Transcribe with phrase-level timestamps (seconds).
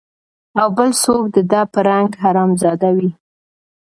[0.61, 3.09] او بل څوک د ده په رنګ حرامزاده وي